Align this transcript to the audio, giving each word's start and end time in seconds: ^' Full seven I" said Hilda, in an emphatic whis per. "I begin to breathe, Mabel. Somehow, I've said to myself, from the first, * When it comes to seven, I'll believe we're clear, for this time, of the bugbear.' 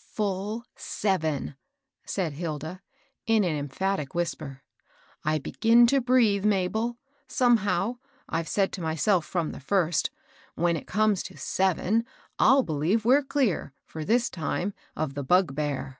^' 0.00 0.02
Full 0.02 0.64
seven 0.76 1.48
I" 1.48 1.54
said 2.10 2.32
Hilda, 2.32 2.80
in 3.26 3.44
an 3.44 3.54
emphatic 3.54 4.14
whis 4.14 4.34
per. 4.34 4.62
"I 5.24 5.36
begin 5.38 5.86
to 5.88 6.00
breathe, 6.00 6.42
Mabel. 6.46 6.96
Somehow, 7.28 7.96
I've 8.26 8.48
said 8.48 8.72
to 8.72 8.80
myself, 8.80 9.26
from 9.26 9.52
the 9.52 9.60
first, 9.60 10.08
* 10.34 10.54
When 10.54 10.74
it 10.78 10.86
comes 10.86 11.22
to 11.24 11.36
seven, 11.36 12.06
I'll 12.38 12.62
believe 12.62 13.04
we're 13.04 13.20
clear, 13.22 13.74
for 13.84 14.02
this 14.06 14.30
time, 14.30 14.72
of 14.96 15.12
the 15.12 15.22
bugbear.' 15.22 15.98